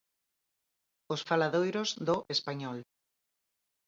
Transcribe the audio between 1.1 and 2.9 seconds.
Os faladoiros do 'Español'.